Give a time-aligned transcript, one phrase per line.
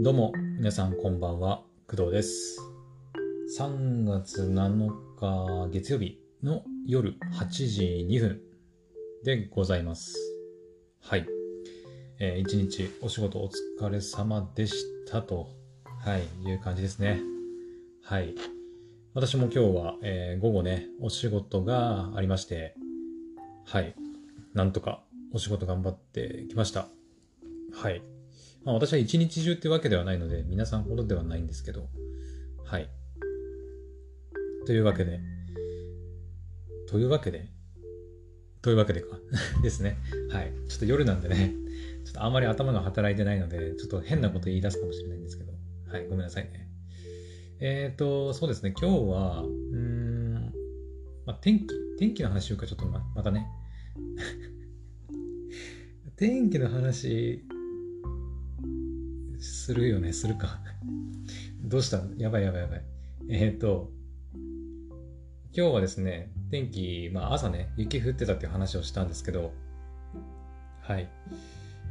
[0.00, 2.60] どうも、皆さんこんばんは、工藤です。
[3.58, 8.40] 3月7日月曜日の夜8時2分
[9.24, 10.16] でございます。
[11.02, 11.26] はい。
[12.20, 13.50] えー一日お仕事お
[13.80, 15.48] 疲れ様でしたと、
[16.04, 17.20] はい、いう感じですね。
[18.04, 18.36] はい。
[19.14, 22.76] 私も今日は、えー午後ね、お仕事がありまして、
[23.64, 23.96] はい。
[24.54, 25.02] なんとか
[25.32, 26.86] お仕事頑張ってきました。
[27.72, 28.00] はい。
[28.68, 31.88] まあ私は一日中ってわけではないので、皆さんほどではないんですけど、
[32.66, 32.90] はい。
[34.66, 35.20] というわけで、
[36.86, 37.48] というわけで、
[38.60, 39.18] というわけでか。
[39.62, 39.96] ですね。
[40.28, 40.52] はい。
[40.68, 41.54] ちょっと夜なんでね、
[42.04, 45.52] ちょっとあんまり頭が働いてないので、ちょっと変なこと言い出すかもしれないんですけど、
[45.86, 46.06] はい。
[46.06, 46.68] ごめんなさいね。
[47.60, 48.74] えっ、ー、と、そうですね。
[48.78, 50.52] 今日は、うん、
[51.24, 53.46] まあ、天気、天気の話をかちょっとままたね。
[56.16, 57.47] 天気の話、
[59.38, 60.60] するよね、するか。
[61.62, 61.98] どうした？
[61.98, 62.82] のやばいやばいやばい。
[63.30, 63.90] えっ、ー、と、
[65.52, 69.52] 今日はですね、天気、まあ朝ね、雪降ってたっていう話をしたんですけど、
[70.82, 71.08] はい。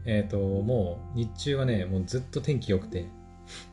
[0.05, 3.05] えっ、ー、と、もう日中はね、もうずっと天気良くて、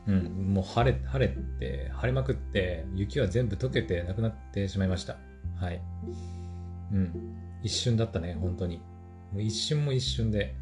[0.07, 5.17] うん、もう晴れ、晴れて、晴れまくって、雪は全部溶けてなくなってしまいました。
[5.55, 5.81] はい。
[6.91, 7.11] うん。
[7.63, 8.77] 一瞬だったね、本当に。
[9.31, 10.55] もう一瞬も一瞬で、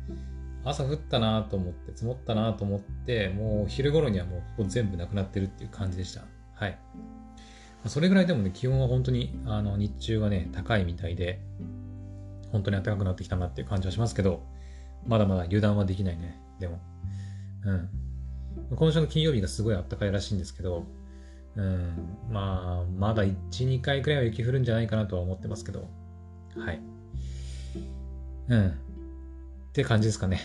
[0.65, 6.23] 朝降ったなと思って、積もったなと思って、もう昼頃にはもうほぼ全部なくなってるっていう感じでした。
[6.53, 6.77] はい。
[7.87, 11.41] それぐらいでもね、気温は本当に、あの、日中はね、高いみたいで、
[12.51, 14.43] 本当に暖かくなってきたなっていう感じはしますけど、
[15.05, 16.79] まだまだ油断はできないね、でも。
[17.65, 17.89] うん。
[18.75, 20.85] 今週の金曜日がすごい暖かいらしいんですけど、
[21.55, 25.87] うん、まあ、まだ1、2回くらいは雪降るんじゃないかなとは思ってますけど、
[26.55, 26.81] はい。
[28.47, 28.73] うん。
[29.73, 30.39] って感じですかね。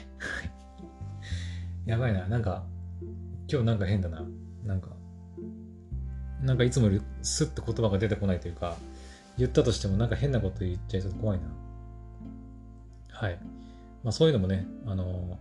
[1.84, 2.26] やばいな。
[2.28, 2.64] なんか、
[3.46, 4.24] 今日なんか変だな。
[4.64, 4.89] なんか、
[6.40, 8.78] なんかいつもよりスッと言葉が出てこないというか、
[9.36, 11.44] 言ったとしてもなんか変なこと言っちゃいそうで怖いな。
[13.11, 13.38] はい。
[14.02, 15.38] まあそういうのもね、あの、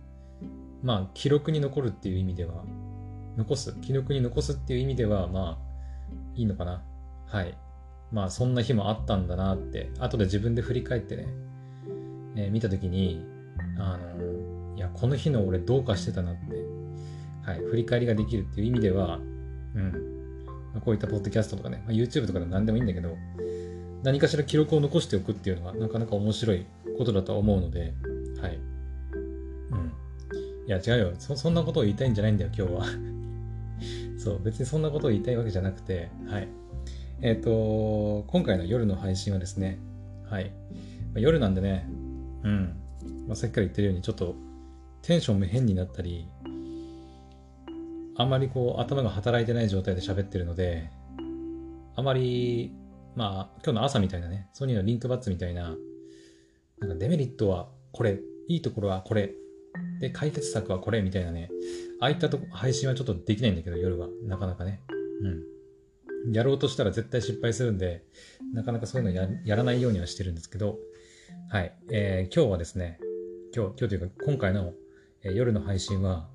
[0.82, 2.64] まあ記録に残るっていう意味では、
[3.38, 6.84] 残す、記録に残すっていう意味では、まあ、いいのかな。
[7.26, 7.56] はい。
[8.12, 11.26] まあそんな日もあったんだなって、後で自分で振り返ってね、
[12.36, 13.37] えー見たときに、
[13.78, 16.40] あの、いや、この日の俺どうかしてたなって、
[17.42, 19.18] はい、振り返りができるっていう意味では、
[19.74, 19.92] うん、
[20.72, 23.16] まあこういったポッドキャストとかね、まあ、YouTube とかでも何でもいいんだけど、
[24.02, 26.66] 何かしら記録を残しておくっていうのがなかなか面白い
[26.96, 27.94] ことだとは思うので、
[28.40, 28.58] はい。
[29.70, 29.92] うん。
[30.66, 31.12] いや、違うよ。
[31.18, 32.84] そそんなことを言いたいんじゃないんだよ、今日は。
[34.18, 36.48] そう、別にそんなことを言いたいわけじゃなくて、はい。
[37.20, 39.78] えっ、と、今回の夜の配信はですね、
[40.28, 40.44] はい。
[40.44, 40.50] ま
[41.16, 41.88] あ夜なんでね、
[42.44, 42.76] うん。
[43.28, 44.34] まあ、さっきから言ってるように、ちょっと
[45.02, 46.26] テンションも変になったり、
[48.16, 50.90] あんまりこう頭が働いてない状態で喋ってるので、
[51.94, 52.72] あまり、
[53.14, 55.76] まあ今日の朝みたいなね、ソニーのリンクバッツみたいな、
[56.80, 58.18] なんかデメリットはこれ、
[58.48, 59.34] いいところはこれ、
[60.00, 61.50] で、解決策はこれみたいなね、
[62.00, 64.08] ああいったとこ配信はちょっとできないんだけど、夜は。
[64.24, 64.80] なかなかね。
[66.26, 66.32] うん。
[66.32, 68.04] やろうとしたら絶対失敗するんで、
[68.54, 70.78] なかなかそういうのややらないようにはしてるんですけど、
[71.50, 71.76] はい。
[71.90, 72.98] えー今日はですね、
[73.58, 74.72] 今日、今日というか今回の、
[75.24, 76.28] えー夜の配信は、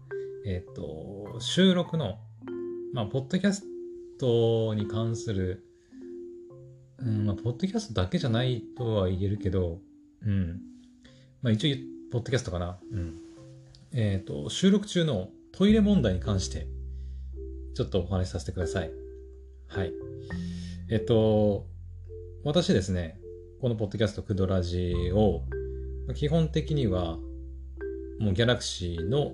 [0.46, 2.20] えーっと、収録の、
[2.94, 3.64] まあ、ポッドキャス
[4.20, 5.64] トに関する、
[6.98, 9.80] うん、まあ、ポッドキャストだけじゃないとは言えるけど、
[10.22, 10.60] うん。
[11.42, 11.78] まあ、一応、
[12.12, 12.78] ポッドキャストかな。
[12.92, 13.16] うん。
[13.94, 16.68] えーっと、収録中のトイレ問題に関して、
[17.74, 18.92] ちょっとお話しさせてください。
[19.70, 19.94] はい。
[20.92, 21.68] えっと、
[22.44, 23.18] 私ですね、
[23.62, 25.44] このポッドキャストクドラジを、
[26.16, 27.18] 基本的には、
[28.20, 29.32] もうギャラクシーの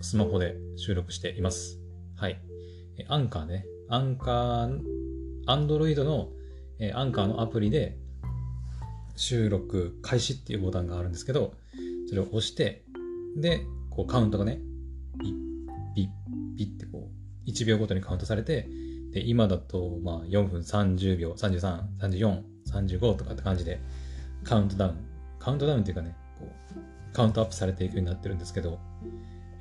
[0.00, 1.80] スマホで収録しています。
[2.16, 2.40] はい。
[3.08, 3.66] アンカーね。
[3.88, 4.80] アンカー、
[5.46, 6.30] アンドロイドの
[6.94, 7.98] アンカーのアプリで
[9.16, 11.54] 収録開始っていうボタンがあるんですけど、
[12.08, 12.84] それを押して、
[13.36, 13.60] で、
[13.90, 14.60] こうカウントがね、
[15.20, 15.34] ピッ、
[15.94, 17.10] ピッ、ピッってこ
[17.46, 18.68] う、1秒ごとにカウントされて、
[19.10, 23.80] で、今だと、まあ、4分30秒、33、34、35とかって感じで、
[24.44, 25.07] カウントダウン、
[25.38, 28.78] カウントダウンっていうかね、こう、カウントアップされていくようになってるんですけど、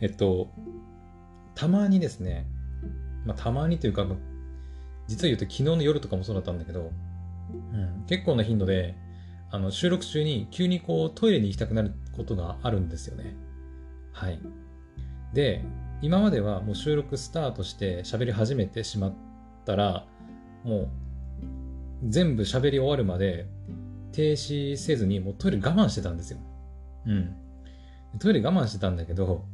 [0.02, 0.50] えっと、
[1.56, 2.46] たまにですね、
[3.26, 4.06] まあ、たまにというか、
[5.08, 6.92] 実は言うと昨日の夜とかもそうだったんだけど、
[7.74, 8.96] うん、結構な頻度で、
[9.50, 13.36] あの、収録中に急にこうトイレに行きたくなることがあるんですよね。
[14.12, 14.40] はい。
[15.34, 15.64] で、
[16.02, 19.14] 今まではもう収録スタートして喋り始めてしまっ
[19.66, 20.06] たら、
[20.64, 20.90] もう
[22.04, 23.48] 全部喋り終わるまで
[24.18, 26.40] 停止せずにもうトイレ我慢してたんですよ。
[27.06, 27.36] うん。
[28.18, 29.46] トイレ我慢してたんだけど、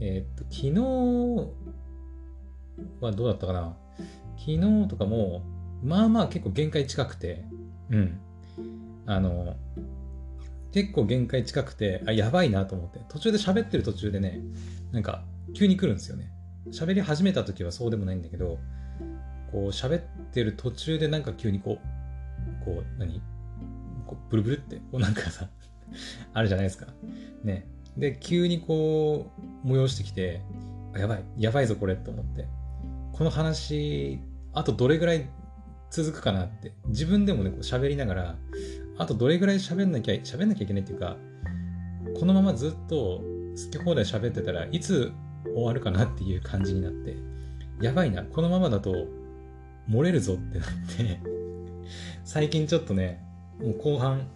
[0.00, 0.80] えー、っと、昨日
[3.00, 3.76] はどうだったかな
[4.36, 5.44] 昨日とかも、
[5.84, 7.44] まあまあ結構限界近くて、
[7.90, 8.20] うん。
[9.06, 9.54] あの、
[10.72, 14.40] 結構限界近くて、あ、やばいなと思って、途中で喋ってる途中でね、
[14.90, 15.22] なんか
[15.54, 16.32] 急に来るんですよね。
[16.72, 18.58] 喋り始めた時はそうでもないんだけど、
[19.52, 20.02] こう喋っ
[20.32, 23.22] てる途中でなんか急にこう、こう何、
[24.10, 25.48] こうブルブルって、こうなんかさ
[26.34, 26.86] あるじゃないですか。
[27.44, 27.66] ね。
[27.96, 29.30] で、急にこ
[29.64, 30.42] う、催してきて、
[30.96, 32.46] やばい、やばいぞこれと思って。
[33.12, 34.20] この話、
[34.52, 35.28] あとどれぐらい
[35.90, 38.36] 続くかなって、自分でもね、こう喋りながら、
[38.98, 41.16] あとどれぐらい喋んなきゃ、喋んなきゃいけないっていうか、
[42.18, 43.20] このままずっと
[43.56, 45.12] 好き放題喋ってたらいつ
[45.44, 47.16] 終わるかなっていう感じになって、
[47.80, 49.06] やばいな、このままだと
[49.88, 51.20] 漏れるぞってなって
[52.24, 53.24] 最近ちょっとね、
[53.60, 54.26] もう後半、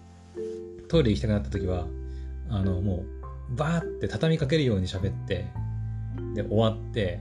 [0.88, 1.86] トイレ行きたくなった時は、
[2.50, 3.04] あの、も
[3.50, 5.46] う、バーって畳みかけるように喋って、
[6.34, 7.20] で、終わって、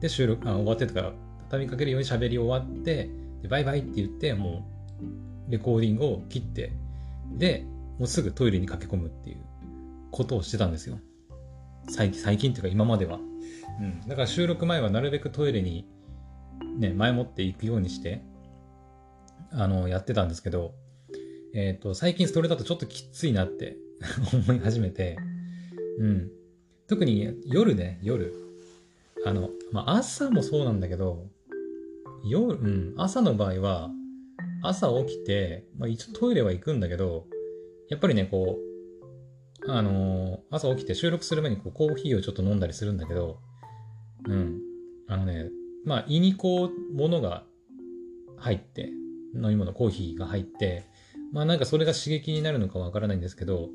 [0.00, 1.12] で、収録、あ、終わってとか、
[1.48, 3.08] 畳みかけるように喋り終わって、
[3.42, 4.66] で、バイバイって言って、も
[5.48, 6.72] う、レコーディングを切って、
[7.36, 7.64] で、
[7.98, 9.38] もうすぐトイレに駆け込むっていう
[10.10, 10.98] ことをしてたんですよ。
[11.88, 13.18] 最近、最近っていうか今までは。
[13.80, 14.00] うん。
[14.06, 15.86] だから収録前はなるべくトイレに
[16.78, 18.22] ね、前もっていくようにして、
[19.50, 20.74] あの、やってたんですけど、
[21.54, 23.76] えっ、ー、と、最近それだとちょっときついなって
[24.32, 25.16] 思い始めて、
[25.98, 26.30] うん。
[26.86, 28.32] 特に夜ね、夜。
[29.24, 31.26] あの、まあ、朝もそうなんだけど、
[32.24, 33.90] 夜、うん、朝の場合は、
[34.62, 37.26] 朝起きて、まあ、一応トイレは行くんだけど、
[37.88, 38.58] やっぱりね、こ
[39.66, 43.40] う、あのー、朝起きて収録する前にこうコーヒーをちょっと飲んだりするんだけど、
[44.28, 44.60] うん。
[45.08, 45.50] あのね、
[45.84, 47.44] まあ、胃にこう、ものが
[48.36, 48.90] 入って、
[49.34, 50.84] 飲み物、コーヒーが入って、
[51.32, 53.68] まあなんかそれが刺激になるのかわからないんですけど、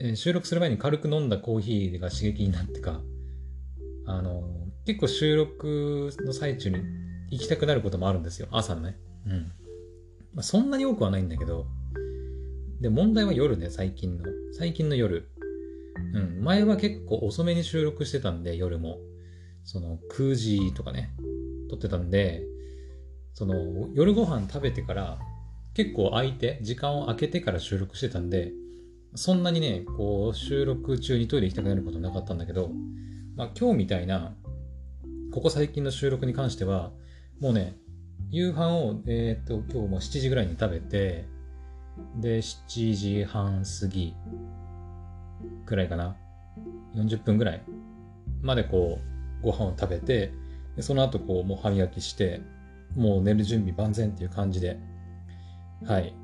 [0.00, 3.00] えー、収録する前に軽く飲んだコーヒーが刺激になってか、
[4.06, 4.42] あの、
[4.84, 6.78] 結構収録の最中に
[7.30, 8.48] 行きたくなることもあるんですよ。
[8.50, 8.98] 朝のね。
[9.26, 9.52] うん。
[10.34, 11.66] まあ、そんなに多くはないんだけど、
[12.80, 14.24] で、問題は夜ね、最近の。
[14.52, 15.28] 最近の夜。
[16.14, 16.42] うん。
[16.42, 18.98] 前は結構遅めに収録してたんで、夜も。
[19.64, 21.14] その9時とかね、
[21.70, 22.42] 撮ってたんで、
[23.34, 25.18] その夜ご飯食べてから
[25.74, 28.52] 結構空いて、時間を空けてから収録してたんで、
[29.14, 32.70] そんなにね、こう収録中にトイレ行きたくなることなかったんだけど、
[33.36, 34.34] まあ今日みたいな、
[35.32, 36.92] ここ最近の収録に関しては、
[37.40, 37.76] もうね、
[38.30, 41.26] 夕飯を、えっ、と、今日も7時ぐらいに食べて、
[42.16, 44.14] で、7時半過ぎ
[45.66, 46.16] くらいかな。
[46.94, 47.62] 40分ぐらい
[48.42, 48.98] までこ
[49.40, 50.32] う、ご飯を食べて、
[50.76, 52.42] でその後こう、もう歯磨きして、
[52.94, 54.78] もう寝る準備万全っていう感じで、
[55.84, 56.14] はい。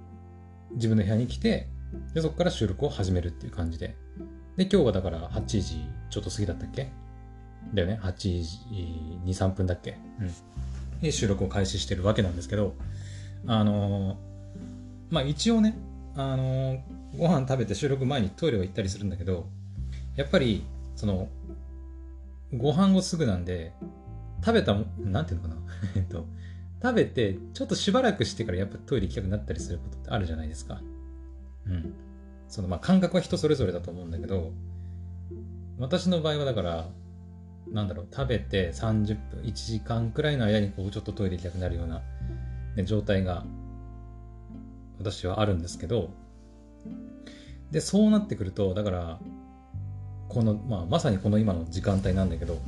[0.72, 1.68] 自分の部屋に来て、
[2.14, 3.96] で、そこから収録を始めるっていう感じで。
[4.56, 6.90] で、今日はだから8時ちょっと過ぎだったっけ？
[7.74, 8.42] だよね？8時
[9.24, 9.96] 2、3分だっけ？
[10.20, 11.00] うん。
[11.00, 12.74] で、収録を開始してるわけなんですけど、
[13.46, 14.16] あのー、
[15.10, 15.76] まあ一応ね、
[16.16, 16.80] あのー、
[17.16, 19.46] ご飯食べて収録前にトイレは行ったりするんだけど、
[20.16, 20.64] やっぱり、
[20.96, 21.28] その、
[22.56, 23.72] ご飯後すぐなんで、
[24.44, 25.60] 食べたも、なんていうのかな？
[25.96, 26.26] えっと、
[26.82, 30.80] 食べて、ちょっとしばらくしてからやっぱトイレ行きたくなったりすることってあるじゃないですか。
[31.66, 31.94] うん。
[32.48, 34.52] その、まあ、感覚は人それぞれだと思うんだけど、
[35.78, 36.88] 私の場合はだから、
[37.72, 42.02] なんだろう、食べて30分、1時間くらいの間にこう、ちょっとトイレ行きたくなるような、
[42.76, 43.44] ね、状態が、
[44.98, 46.10] 私はあるんですけど、
[47.70, 49.20] で、そうなってくると、だから、
[50.28, 52.58] この、まあ、まさにこの今の時間帯なんだけど、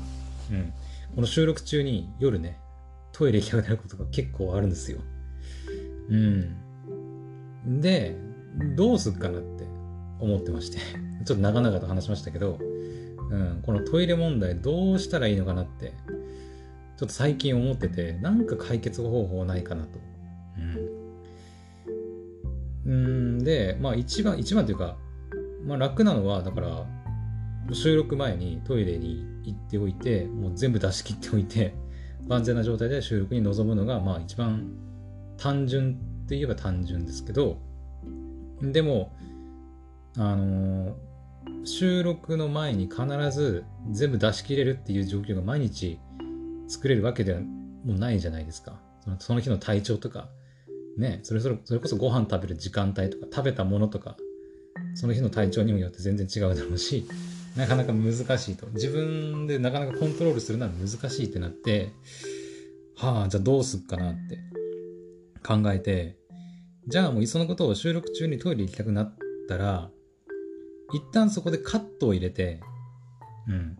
[0.50, 0.72] うん。
[1.14, 2.59] この収録中に夜ね、
[3.20, 4.98] トイレ行きたくなることが結構あるんですよ。
[6.08, 6.56] うん。
[7.82, 8.16] で、
[8.74, 9.64] どうすっかなって
[10.18, 10.78] 思ってまして
[11.26, 12.58] ちょっと長々と話しましたけど、
[13.30, 15.92] うん、このトイレ問題どうしたらいいのかなって、
[16.96, 19.98] ちょっと最近思ってて、なんか解決方法ないかなと。
[22.86, 23.36] うん。
[23.36, 24.96] んで、まあ一番、一番というか、
[25.66, 26.86] まあ楽なのは、だから、
[27.74, 31.74] 収録前にトイレに行っておいて、もう全部出し切っておいて、
[32.26, 34.70] 万全な状態で収録に臨むのが、まあ一番
[35.36, 35.92] 単純
[36.24, 37.58] って言えば単純ですけど、
[38.62, 39.12] でも、
[40.16, 45.98] あのー、収録の前に必ず全部出し切れるっていう状況が毎日
[46.68, 48.78] 作れるわけではもうないじゃないですか。
[49.02, 50.28] そのその日の体調とか、
[50.98, 54.16] ね、それそれそれこそご飯食べる時間帯とか、食べたものとか、
[54.94, 57.06] その日の体調にもよって全然違うだろうし、
[57.56, 58.66] なかなか難しいと。
[58.68, 61.92] 自分でなかなかコントロールするのは難しいってなって、
[62.96, 64.38] はあ、じゃあどうすっかなって
[65.42, 66.16] 考えて、
[66.86, 69.14] じゃあもういっそのことを収録中にトイレ行きたくなっ
[69.48, 69.90] たら、
[70.92, 72.60] 一旦そこでカットを入れて、
[73.48, 73.76] うん。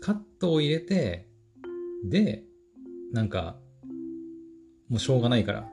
[0.00, 1.28] カットを入れて、
[2.04, 2.44] で、
[3.12, 3.58] なんか、
[4.88, 5.68] もうしょうがないから。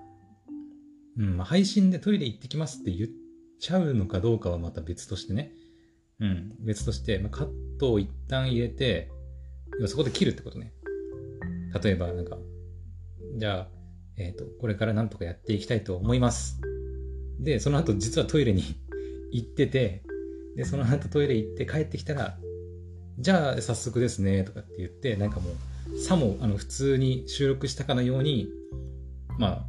[1.18, 3.10] うん、配信でトイレ行ってきますって言っ
[3.60, 5.54] ちゃうのかどうかはまた別としてね。
[6.20, 9.12] うん、別として、まあ、カットを一旦入れて、
[9.88, 10.74] そこで切るってことね。
[11.84, 12.38] 例えば、なんか、
[13.38, 13.68] じゃあ、
[14.18, 16.62] えっ、ー、と、これからなんとかやっていきたいと思います。
[17.40, 18.64] で、その後実はトイレに
[19.32, 20.04] 行ってて、
[20.56, 22.40] で、その後トイレ行って帰ってきたら、
[23.20, 25.50] じゃあ早速ですね、とかって言って、なんかも
[25.94, 28.50] う、さも、あの、普通に収録したかのように、
[29.38, 29.66] まあ、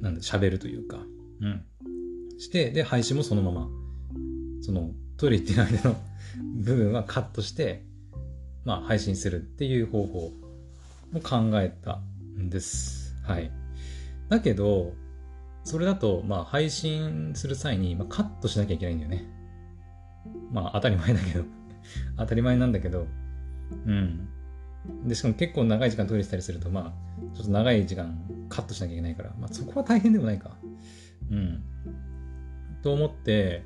[0.00, 1.04] なんだ、喋るというか、
[1.40, 1.64] うん。
[2.38, 3.68] して、で、配信もそのまま、
[4.60, 5.96] その、トイレ行ってる間の
[6.56, 7.82] 部分はカットして、
[8.64, 10.32] まあ、配信するっていう方法
[11.12, 12.00] も考えた
[12.38, 13.14] んです。
[13.24, 13.50] はい。
[14.28, 14.92] だけど、
[15.64, 19.24] それだと、まあ、配信する際に、まあ、カットしなきゃいけないんだよね。
[20.52, 21.44] まあ、当たり前だけど
[22.18, 23.06] 当たり前なんだけど、
[23.86, 24.28] うん。
[25.06, 28.18] で、しかも結構長い時間トイレしたりすると、まあ、ちょっと長い時間
[28.48, 30.56] カットしなきゃいけないから、まあ、そこは大変でもないか。
[31.30, 31.62] うん。
[32.82, 33.64] と思って、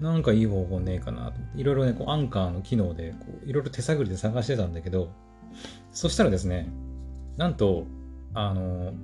[0.00, 5.10] なんかいい方法ねえかなと、いろいろね、こう、アンカーの機能で、こう、いろいろ手探りで探してたんだけど、
[5.92, 6.68] そしたらですね、
[7.36, 7.84] なんと、
[8.32, 8.94] あの、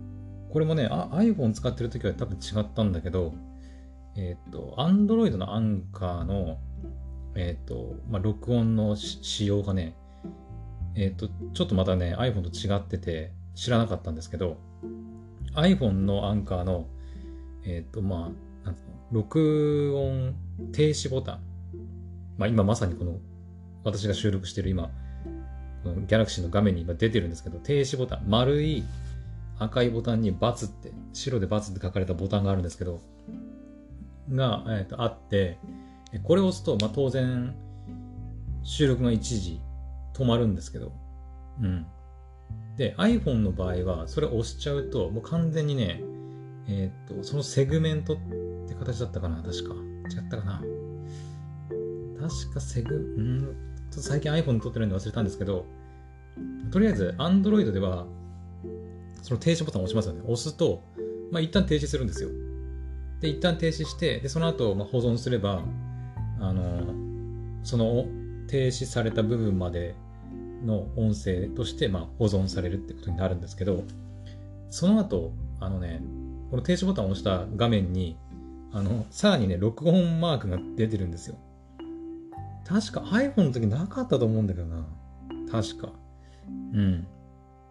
[0.51, 3.35] これもね、iPhone 使ってる時は多分違ったんだけど、
[4.17, 6.59] えっ、ー、と、Android のアンカーの、
[7.35, 9.95] えっ、ー、と、まあ、録音の仕様がね、
[10.95, 14.57] えっ、ー、と、ちょっとまたね、iPhone と違ってて、知らなかったんですけど、
[15.55, 16.87] iPhone のアンカーの、
[17.65, 18.77] えっ、と、まあ、なん
[19.13, 20.35] 録音
[20.73, 21.41] 停止ボタン。
[22.39, 23.19] まあ、今まさにこの、
[23.85, 24.91] 私が収録している今、
[25.85, 28.85] この Galaxy の画面に今出てるんですけど、停止ボタン、丸い
[29.59, 33.01] 赤いボタンにバツって、白でバツって書かれたボタンがあるんですけど、
[34.31, 35.59] が、えー、とあって、
[36.25, 37.55] これを押すと、まあ、当然、
[38.65, 39.61] 収録が一時
[40.15, 40.93] 止まるんですけど、
[41.61, 41.87] うん。
[42.77, 46.03] で、iPhone の場合は、それを押しちゃうと、もう完全にね、
[46.69, 48.19] えっ、ー、と、そのセグメント
[48.67, 49.75] って形だったかな確か。
[49.75, 50.63] 違ったかな
[52.21, 55.65] 確かセグ、んちょっと最近 iPhone 撮ってるんで忘れたんですけど、
[56.71, 58.07] とりあえず Android では
[59.27, 60.21] その停止ボタンを押しますよね。
[60.23, 60.83] 押すと、
[61.33, 62.31] まあ、一旦停止するんですよ。
[63.21, 65.65] で、一旦停止して、で、その後、まあ、保存すれば、
[66.39, 66.95] あの、
[67.65, 68.07] その
[68.47, 69.97] 停止された部分まで
[70.65, 73.83] の音声として、まあ、保存されるってことになるんですけど、
[74.71, 76.01] その後、あのね、
[76.51, 78.17] この停止ボタンを押した画面に、
[78.77, 81.37] あの、さらにね、録音マークが出てるんですよ。
[82.67, 84.87] 確か iPhone の時なかったと思うんだけどな。
[85.51, 85.93] 確か。
[86.75, 87.07] うん。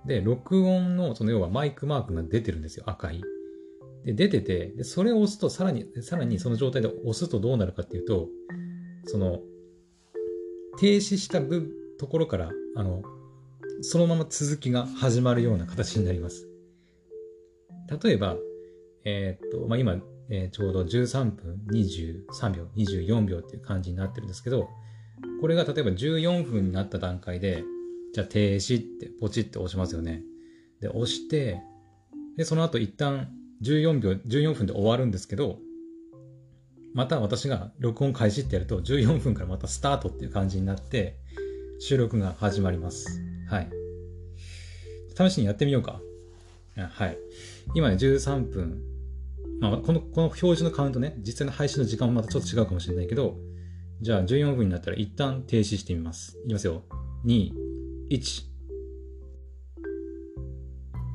[0.05, 3.21] で、録音の、その要はマイクマークが出てるんですよ、赤い。
[4.03, 8.27] で、出てて、でそれを押すと、さらに、さらにその状態で押すとどうなるかっていうと、
[9.03, 9.41] その、
[10.79, 11.39] 停止した、
[11.97, 13.03] ところから、あの、
[13.81, 16.47] そのまま続きが始まるような形になります。
[18.03, 18.35] 例えば、
[19.03, 24.69] えー、っと、まあ、今、えー、ちょうど13分23秒、24秒っていう感じになってるんですけど、
[25.41, 27.63] これが例えば14分になった段階で、
[28.13, 30.23] じゃあ停止ってポチって押しますよね。
[30.81, 31.61] で、押して、
[32.37, 33.29] で、その後一旦
[33.61, 35.59] 14秒、14分で終わるんですけど、
[36.93, 41.17] また私が録音開始ってやると14分からまたスタートっていう感じになって
[41.79, 43.21] 収録が始まります。
[43.49, 43.69] はい。
[45.17, 45.99] 試しにやってみようか。
[46.75, 47.17] はい。
[47.73, 48.94] 今ね、13分。
[49.59, 53.37] まあ、この、この表示のカウントね、実際の配信の時間もまたちょっと違うかもしれないけど、
[54.01, 56.37] じゃあ14分になったら一旦停止してみます。
[56.45, 56.83] いきますよ。
[57.25, 57.51] 2、
[58.09, 58.43] 1。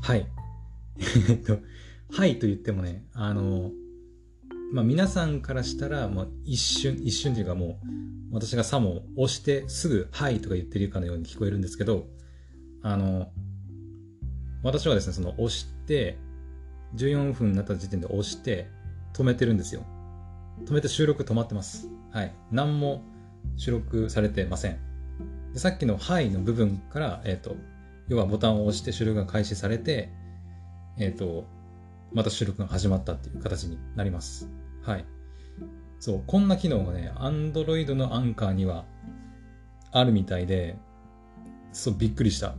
[0.03, 0.27] はい。
[1.29, 1.59] えっと、
[2.11, 3.73] はいと言ってもね、あの、
[4.73, 7.81] まあ、皆さんからしたら、もう一瞬、一瞬というかも
[8.31, 12.07] う、私がさも押してすぐ、はいとか言ってるかのように聞こえるんですけど、
[12.83, 13.31] あの、
[14.63, 16.19] 私はですね、その押して、
[16.97, 18.69] 14分になった時点で押して、
[19.13, 19.83] 止めてるんですよ。
[20.65, 21.89] 止めて収録止まってます。
[22.13, 22.33] はい。
[22.51, 23.03] 何も
[23.57, 24.79] 収録されてません。
[25.53, 27.57] でさっきの「はい」の部分から、えっ、ー、と、
[28.09, 30.11] 要はボタンを押して収録が開始されて、
[30.99, 31.47] えっ、ー、と、
[32.13, 34.51] また収録が始まったっていう形になります。
[34.83, 35.05] はい。
[35.99, 38.85] そう、こんな機能がね、Android のアンカーには
[39.93, 40.77] あるみたいで、
[41.73, 42.55] そう、びっくりした。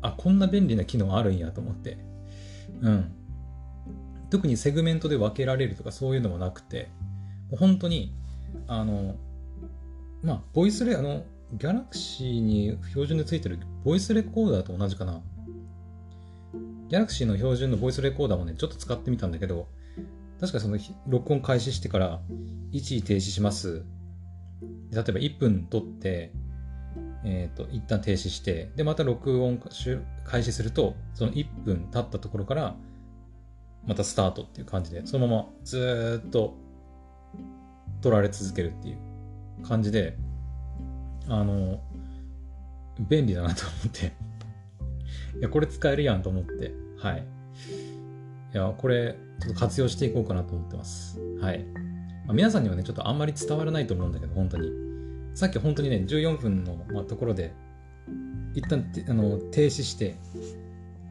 [0.00, 1.98] あ、こんな便利な機能あるんやと思って。
[2.80, 3.12] うん。
[4.32, 6.88] 特にセグメントで分けられるとかそういうのもなくて、
[7.50, 8.14] 本当に、
[8.66, 9.16] あの、
[10.22, 15.20] まあ、ボイスレあの、ギャラクシーに標準でついてるボイスレコーダーと同じかな。
[16.88, 19.68] ギャラクシーの標準のボイスレコーダーもね、ちょっと使ってみたんだけど、
[20.40, 22.22] 確かその録音開始してから
[22.70, 23.84] 一時停止します。
[24.92, 26.32] 例えば1分撮って、
[27.22, 29.60] えっ、と、一旦停止して、で、また録音
[30.24, 32.76] 開始すると、その1分経ったところから、
[33.86, 36.54] またスタートっていう感じで、そのままずっと
[38.00, 38.98] 取られ続けるっていう
[39.62, 40.16] 感じで、
[41.28, 41.80] あの、
[43.08, 44.12] 便利だなと思って
[45.38, 47.24] いや、これ使えるやんと思って、はい。
[48.54, 51.18] いや、これ、ちょっと活用していこうかなと思ってます。
[51.40, 51.64] はい。
[52.26, 54.70] まあ、皆さんにはね、ちょっとあんまり伝わらないと思うんだけど、本当に。
[55.34, 57.54] さっき本当にね、14分の、まあ、ところで、
[58.54, 60.16] 一旦あの停止して、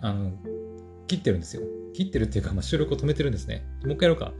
[0.01, 0.31] あの、
[1.07, 1.63] 切ってるんですよ。
[1.93, 3.65] 切ってるっていうか、まあ、収録を止めてるんですね。
[3.83, 4.33] もう一回やろうか。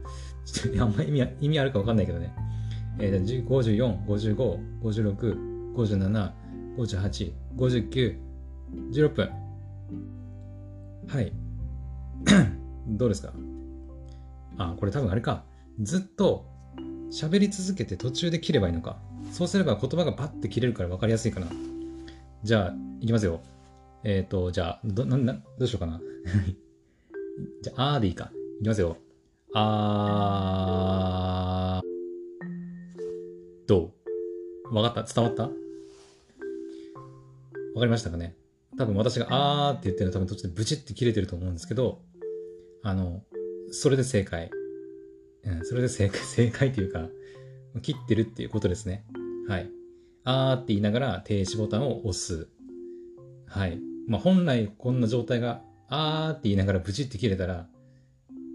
[0.44, 2.34] ちょっと、あんま意味意味あるかわかんないけどね。
[2.98, 6.32] えー、54、55、56、57、
[6.76, 8.16] 58、59、
[8.92, 9.30] 16分。
[11.08, 11.32] はい。
[12.88, 13.32] どうですか？
[14.58, 15.44] あ、これ多分あれか。
[15.80, 16.46] ずっと
[17.10, 19.00] 喋り続けて途中で切ればいいのか。
[19.30, 21.46] そうすれば言葉がパッて切れるから分かりやすいかな。
[22.42, 23.40] じゃあ、いきますよ。
[24.04, 26.00] えっ、ー、と、じゃあ、ど、な、な、どうしようかな。
[27.62, 28.30] じゃあ、あーでいいか。
[28.60, 28.96] いきますよ。
[29.54, 31.86] あー。
[33.66, 33.92] ど
[34.70, 34.74] う？
[34.74, 35.14] わかった？
[35.14, 35.44] 伝わった？
[35.44, 35.54] わか
[37.84, 38.34] りましたかね？
[38.78, 42.00] 多分私があーって言ってるの多分途中でブチって切れてると思うんですけど、
[42.82, 43.22] あの、
[43.70, 44.50] それで正解。
[45.44, 47.08] うん、それで正解、 正解っていうか、
[47.82, 49.04] 切ってるっていうことですね。
[49.48, 49.70] はい。
[50.24, 52.48] あーって言いながら停止ボタンを押す。
[53.46, 53.78] はい。
[54.06, 55.62] まあ、本来こんな状態が、
[55.94, 57.66] あーって言いながらブチって切れたら、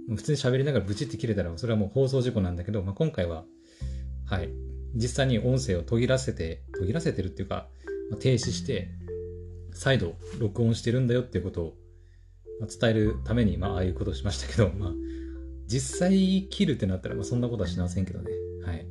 [0.09, 3.45] 普通に喋りながらブチって切れたら、それはもう放送事故なんだけど、まあ、今回は、
[4.25, 4.49] はい。
[4.95, 7.67] 実際に音声を途切らせて、途切らせてるっていうか、
[8.09, 8.89] まあ、停止して、
[9.71, 11.73] 再度録音してるんだよっていうことを、
[12.59, 14.93] ま、伝えるために、まあ、ああいうことをしましたけど、 まあ、
[15.67, 18.31] 実際切るってなったら、まあ、そんなことはしませんけどね。
[18.63, 18.87] はい。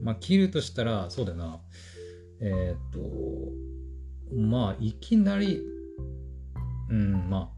[0.00, 1.60] まあ、切るとしたら、そうだな。
[2.40, 5.62] えー、っと、まあ、いきなり、
[6.92, 7.48] うん、まあ、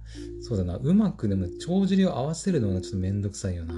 [0.40, 0.76] そうだな。
[0.76, 3.74] うまくでも帳尻を合わせるのがちょっとめんどくさいよな。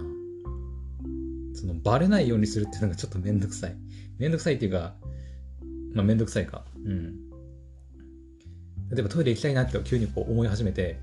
[1.54, 3.76] その、バレないようにするっていうのがちょっとめんどくさい。
[4.18, 4.94] めんどくさいっていうか、
[5.94, 6.66] まあ、めんどくさいか。
[6.84, 7.30] うん。
[8.90, 11.00] 例えばトイレ行きたいなって急にこう思い始めて、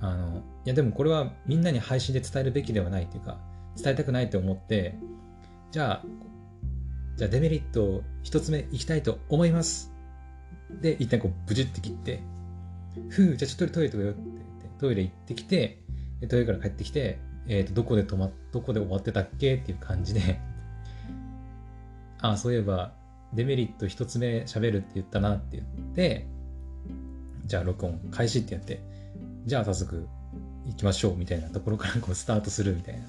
[0.00, 3.40] あの、いやでもこれはみんなに配信で伝えるべきではないっていうか、
[3.76, 4.94] 伝えたくないって思って、
[5.72, 6.04] じゃあ、
[7.16, 9.92] じゃあデメリットを一つ目いきたいと思います。
[10.80, 12.22] で、一旦こうブジって切って、
[13.08, 15.78] ふう、じゃあちょっとトイレとかよって言って、トイレ行ってきて、
[16.28, 20.38] トイレから帰ってきて、えっ、ー、と、どこで止ま、どこで終わってたっけっていう感じで、
[22.20, 22.94] ああ、そういえば、
[23.34, 26.26] デメリット一つ目喋るって言ったなって言って、
[27.46, 28.80] じゃあ録音開始ってやって、
[29.44, 30.06] じゃあ早速
[30.66, 33.04] 行きましょうみたいなところからこうスタートするみたいな。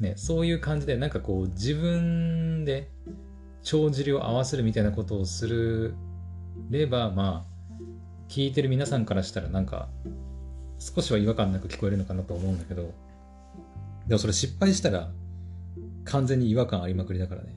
[0.00, 2.88] ね、そういう感じでなんかこう自分で
[3.62, 5.94] 帳尻を合わせるみたいなことをする
[6.70, 7.59] れば、まあ、
[8.30, 9.88] 聞いてる皆さんからしたらなんか
[10.78, 12.94] 少しは違和感なく聞こえるのかなと思うんだけど、
[14.06, 15.10] でもそれ失敗したら
[16.04, 17.56] 完全に違和感ありまくりだからね。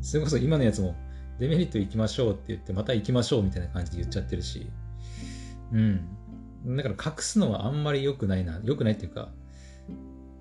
[0.00, 0.96] それこそ今のやつも
[1.38, 4.66] デメリット行きましょうって言って、また行きましょうみたいな感じで言っちゃってるし、
[5.72, 6.08] うん。
[6.76, 8.60] だから隠すのはあんまり良くないな。
[8.64, 9.30] 良くないっていうか、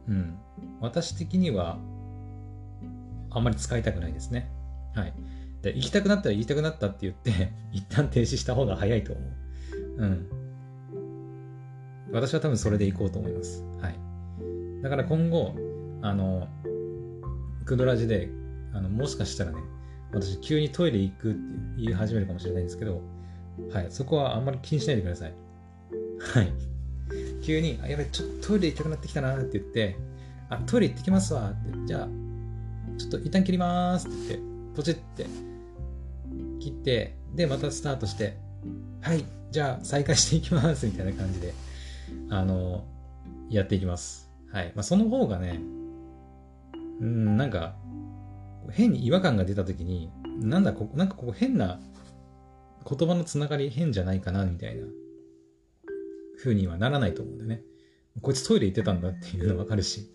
[0.08, 0.36] うん。
[0.82, 1.78] 私的には、
[3.30, 4.52] あんまり使いたくないですね。
[4.96, 5.14] はい。
[5.62, 9.26] で、行きたくなったら行きたくなったって言って、 一旦停止した方が早いと思う。
[9.98, 10.28] うん。
[12.12, 13.64] 私は多分それで行こうと思います。
[13.80, 13.96] はい。
[14.82, 15.56] だから今後、
[16.02, 16.48] あの、
[17.66, 18.30] クドラジで、
[18.74, 19.60] あの、もしかしたらね、
[20.12, 21.40] 私急にトイレ行くって
[21.78, 23.02] 言い始めるかもしれないんですけど、
[23.72, 25.34] はい、そこはあんまり気にしないでください。
[26.20, 26.52] はい。
[27.42, 29.96] 急に、あ、やべ、ちょっとトイレ行きたくなってきたなって言って、
[30.50, 32.08] あ、トイレ行ってきますわって、じゃあ、
[32.98, 35.26] ちょっと一旦切りますって言って、ポチって
[36.62, 38.38] 切って、で、またスタートして、
[39.02, 41.54] はい、じゃあ再開していきますみたいな感じで、
[42.30, 42.86] あの、
[43.50, 44.32] やっていきます。
[44.52, 44.72] はい。
[44.76, 45.60] まあ、その方がね、
[47.02, 47.76] うん、なんか、
[48.70, 51.80] 変に違和感が出た時に、なんだここ、なんかここ変な
[52.88, 54.86] 言葉のつながり変じゃないかな、みたいな
[56.38, 57.64] 風にはならないと思うんだよね。
[58.22, 60.12] こいつトイレ行ってたんだっていうのわかるし、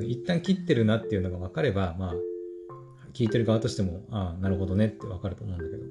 [0.00, 2.14] 一旦切ってるなっていうのが分かれば、まあ、
[3.12, 5.82] 聞いてる側としても、ああ、なるほどねってわかると思うんだけど、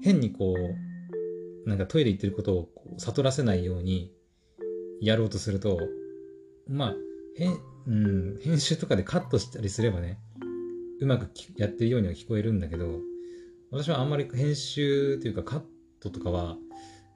[0.00, 2.68] 変にこう、なんかトイレ行ってることを
[2.98, 4.12] 悟らせないように
[5.00, 5.80] やろうとすると、
[6.68, 6.94] まあ、
[7.36, 10.18] 編、うん、編集とかでカットしたりすればね、
[11.00, 13.00] うまくやってるようには聞こえるんだけど、
[13.70, 15.62] 私はあんまり編集というかカッ
[16.00, 16.56] トとかは、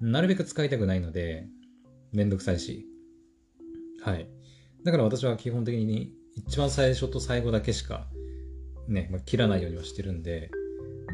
[0.00, 1.46] なるべく使いたくないので、
[2.12, 2.86] めんどくさいし。
[4.02, 4.28] はい。
[4.84, 8.06] だから私は基本的に一番最初と最後だけしか、
[8.88, 10.50] ね、まあ、切らないようにはしてるんで、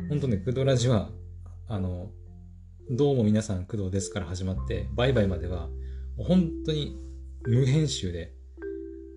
[0.08, 1.10] 本当ね、クドラジは、
[1.68, 2.10] あの、
[2.90, 5.68] どうも皆さん工藤ですから始まって、バイバイまでは、
[6.16, 6.96] 本当に
[7.42, 8.32] 無編集で、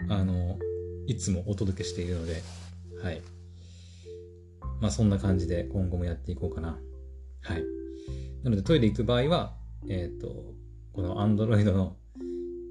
[0.09, 0.57] あの、
[1.05, 2.41] いつもお届けしているので、
[3.01, 3.21] はい。
[4.81, 6.77] まあそんな感じで今後もやっていこうかな。
[7.41, 7.63] はい。
[8.43, 9.55] なのでトイレ行く場合は、
[9.87, 10.27] えっ、ー、と、
[10.93, 11.95] この Android の、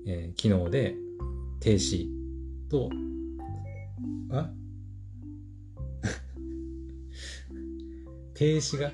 [0.06, 0.96] えー、機能で
[1.60, 2.08] 停止
[2.70, 2.90] と、
[4.30, 4.50] あ？
[8.36, 8.92] 停止が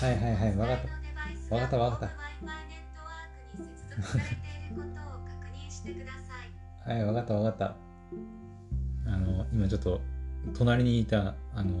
[0.00, 0.78] はいはいはい、わかっ
[1.48, 1.54] た。
[1.54, 2.06] わかったわかった。
[6.92, 7.76] はい、わかったわかった。
[9.10, 10.00] あの、今ちょっと、
[10.56, 11.72] 隣にいた、あの、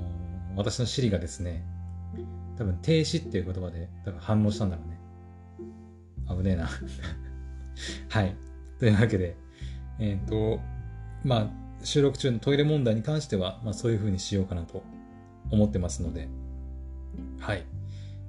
[0.56, 1.62] 私のシリがですね、
[2.56, 4.98] 多分停止っていう言葉で多分反応したんだろうね。
[6.28, 6.68] 危ねえな
[8.10, 8.34] はい。
[8.80, 9.36] というわけで、
[10.00, 10.60] えっ、ー、と、
[11.22, 11.50] まあ、
[11.84, 14.82] 収録中のトイレ問題に関しては、まあそういう風にしようかなと
[15.50, 16.28] 思ってますので、
[17.40, 17.64] はい。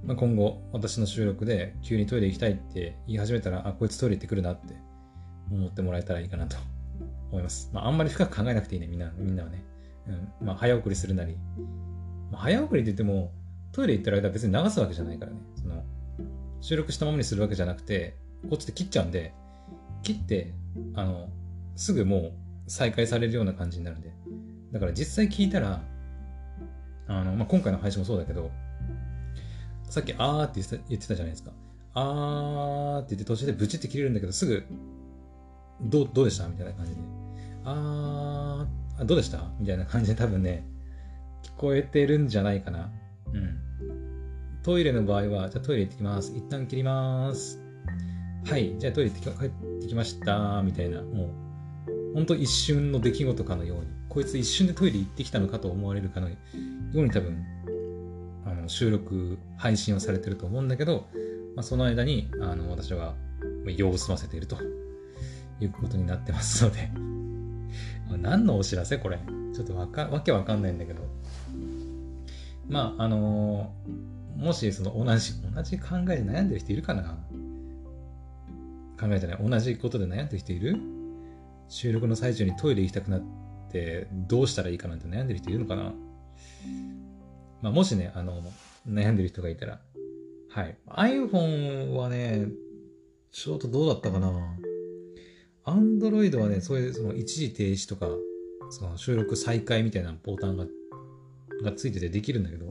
[0.04, 4.76] まあ、今後、私の収録で急にトイレ行きたいって言い始めたら、あ、こいつトイレ行ってくるなって
[5.52, 6.58] 思ってもらえたらいいかなと
[7.32, 7.70] 思います。
[7.74, 9.64] まあ、あんまり深く考えなくていいね、みんな、みんなはね。
[10.08, 10.12] う
[10.44, 10.48] ん。
[10.48, 11.36] まあ、早送りするなり。
[12.32, 13.32] まあ、早送りって言っても、
[13.72, 15.40] トイレ行ってる間は別に流すわけじゃないからね。
[15.56, 15.84] その、
[16.62, 18.18] 収録したままにするわけじゃなくて、
[18.50, 19.34] こっちで切っちゃうんで、
[20.04, 20.54] 切って、
[20.96, 21.30] あの、
[21.76, 22.34] すぐもう
[22.68, 24.14] 再開されるような感じになるんで。
[24.72, 25.82] だから実際聞いたら、
[27.10, 28.52] あの、まあ、今回の配信もそうだけど、
[29.90, 31.52] さっきあーって言ってたじゃないですか。
[31.96, 34.64] あーって言って途中でブチって切れるんだけど、すぐ、
[35.82, 36.48] どう、どうでした？
[36.48, 36.98] みたいな感じで。
[37.66, 39.50] あー、どうでした？
[39.60, 40.64] みたいな感じで多分ね、
[41.44, 42.92] 聞こえてるんじゃないかな。
[43.34, 43.58] うん。
[44.62, 46.34] トイレの場合は、じゃあトイレ行ってきます。
[46.36, 47.60] 一旦切ります。
[48.46, 49.50] はい、じゃあトイレ行って帰っ
[49.82, 50.62] てきました。
[50.64, 51.30] みたいな、もう、
[52.14, 56.30] ほんと一瞬の出来事かのように、こいつ一瞬でトイレ行ってきたのかと思われるかの
[56.94, 57.46] ように多分、
[58.46, 61.08] あの収録、配信をされてると思うんだけど、
[61.56, 63.16] まあ、その間にあの私は
[63.66, 64.58] 用を済ませていると
[65.60, 66.90] いうことになってますので
[68.18, 69.20] 何のお知らせこれ。
[69.54, 71.02] ちょっとわか、わけわかんないんだけど。
[72.68, 77.18] まあ、あのー、もしその同じ、同じ考えで悩んでる人いるかな？
[79.00, 79.50] 考えじゃない。
[79.50, 80.78] 同じことで悩んでる人いる？
[81.68, 83.22] 収録の最中にトイレ行きたくなっ
[83.72, 85.94] てどうしたらいいかなんて悩んでる人いるのかな？
[87.62, 88.44] まあ、もしね、あの、
[88.88, 89.82] 悩んでる人がいたら、
[90.50, 90.78] はい。
[90.88, 92.48] iPhone はね、
[93.32, 94.32] ちょっとどうだったかな
[95.66, 98.08] Android はね、そういうその一時停止とか、
[98.72, 100.66] その収録再開みたいなボタンが、
[101.64, 102.68] がついててできるんだけど、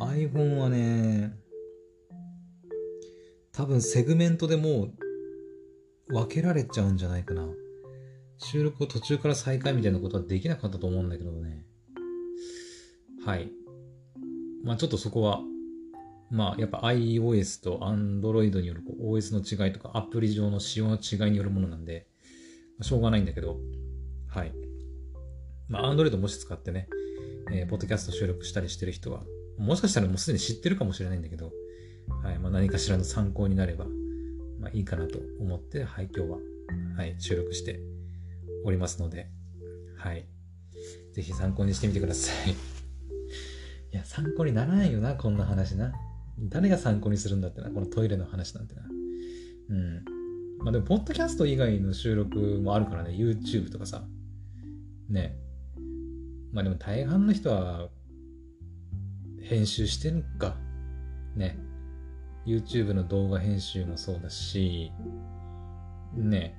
[0.00, 1.36] iPhone はね、
[3.52, 4.84] 多分セグメントでも
[6.08, 7.48] う分けられちゃうんじゃないかな。
[8.38, 11.64] 収録を途中から再開みたいなことはできなかったと思うんだけどね。
[13.24, 13.50] はい。
[14.64, 15.40] まあちょっとそこは、
[16.30, 22.06] まあやっぱ iOS と Android による OS の違いとかアプリ上の仕様の違いによるものなんで、
[22.78, 23.58] まあ、しょうがないんだけど、
[24.28, 24.52] はい。
[25.68, 26.88] まあ Android もし使ってね、
[27.52, 29.22] えー、ポッドキャスト収録したりしてる人は、
[29.58, 31.52] もしかしたらもうすでに知ってるかもしれないんだけど、
[32.22, 32.38] はい。
[32.38, 33.86] まあ何かしらの参考になれば、
[34.58, 36.38] まあいいかなと思って、はい、今日は、
[36.96, 37.80] はい、収録して
[38.64, 39.28] おりますので、
[39.96, 40.26] はい。
[41.12, 42.81] ぜひ参考にしてみてください。
[44.12, 45.90] 参考にならないよな、こんな話な。
[46.38, 48.82] 誰が参考にするんだってな、このトイレの話なんてな。
[49.70, 50.04] うん。
[50.58, 54.04] まあでも、ポッドキャスト以外の収録もあるからね、YouTube とかさ。
[55.08, 55.34] ね。
[56.52, 57.88] まあでも大半の人は、
[59.40, 60.56] 編集してるか。
[61.34, 61.58] ね。
[62.44, 64.92] YouTube の動画編集もそうだし、
[66.14, 66.54] ね。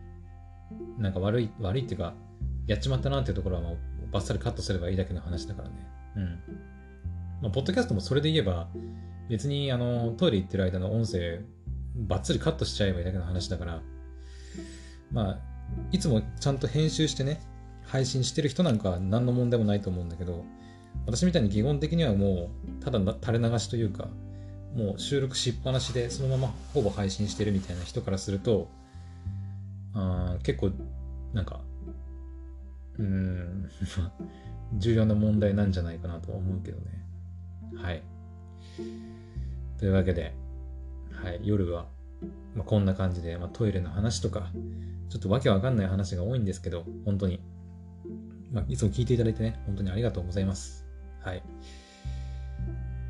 [0.98, 2.16] なんか悪い、悪いっていうか、
[2.66, 3.78] やっちまったなっていうところはもう
[4.12, 5.76] バッサリカットすればいいだけの話だからね。
[6.16, 6.73] うん。
[7.44, 8.70] まあ、ポッドキャストもそれで言えば、
[9.30, 11.42] 別にあのトイレ行ってる間の音声、
[11.94, 13.82] ばっつりカットしちゃえばいいだけの話だから、
[15.12, 15.40] まあ、
[15.92, 17.42] いつもちゃんと編集してね、
[17.86, 20.46] 配信してる人なんかは何の問題もないと思うんだけど、
[21.06, 24.08] 私みたいに基本的にはもう、ただ垂れ流しというか、
[24.74, 28.70] もう収録しっぱなしでそのままほぼ配信してるみたいな人からすると、
[29.94, 30.72] あ結構、
[31.34, 31.60] なんか、
[32.98, 33.70] うーん、
[34.80, 37.03] 重要な問題なんじゃないかなとは思うけどね。
[37.76, 38.04] はい。
[39.80, 40.34] というわけで、
[41.12, 41.88] はい、夜は、
[42.56, 44.52] まあ、こんな感じで、まあ、トイレの話とか、
[45.10, 47.40] ちょっとわけわかんない話が多いんですけど、本当に、
[48.52, 50.86] まあ、いつも聞いていただいてね、本当にありがとうございます。
[51.22, 51.44] はい。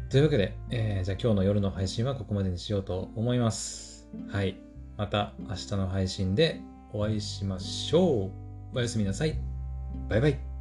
[0.10, 4.08] というわけで、えー、じゃあ今日の夜の配信はここまでにしようと思います。
[4.30, 4.58] はい。
[4.96, 6.62] また明日の配信で
[6.94, 8.78] お会いしましょう。
[8.78, 9.40] おやすみなさい。
[10.10, 10.53] バイバイ。